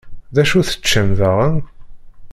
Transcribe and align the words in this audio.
D 0.33 0.35
acu 0.41 0.61
teččamt 0.69 1.15
daɣen? 1.19 1.55